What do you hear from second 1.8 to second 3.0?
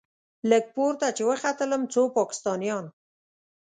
څو پاکستانيان.